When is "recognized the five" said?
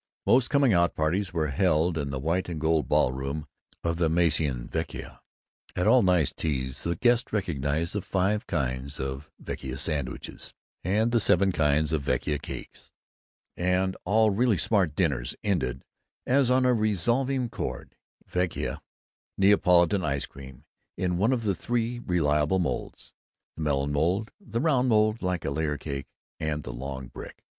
7.31-8.47